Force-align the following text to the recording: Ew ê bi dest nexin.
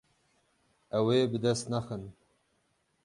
Ew 0.97 1.07
ê 1.17 1.19
bi 1.31 1.37
dest 1.43 1.65
nexin. 1.73 2.03